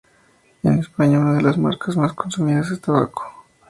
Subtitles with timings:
[0.63, 3.23] En España es una de las marcas más consumidas de tabaco.